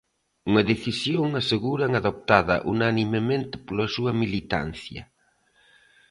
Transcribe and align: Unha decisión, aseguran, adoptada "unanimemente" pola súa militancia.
Unha 0.49 0.63
decisión, 0.71 1.27
aseguran, 1.41 1.91
adoptada 1.93 2.55
"unanimemente" 2.73 3.55
pola 3.65 3.87
súa 3.95 4.11
militancia. 4.21 5.01